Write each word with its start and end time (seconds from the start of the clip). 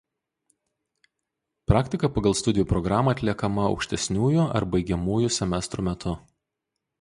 Praktika 1.71 2.09
pagal 2.15 2.35
studijų 2.39 2.65
programą 2.71 3.13
atliekama 3.17 3.67
aukštesniųjų 3.73 4.47
ar 4.61 4.67
baigiamųjų 4.73 5.31
semestrų 5.39 5.87
metu. 5.91 6.17